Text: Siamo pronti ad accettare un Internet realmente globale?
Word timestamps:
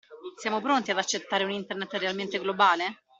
Siamo 0.35 0.61
pronti 0.61 0.89
ad 0.89 0.97
accettare 0.97 1.43
un 1.43 1.51
Internet 1.51 1.93
realmente 1.93 2.39
globale? 2.39 3.03